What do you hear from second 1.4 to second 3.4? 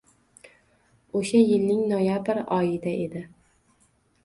yilning noyabr oyida edi.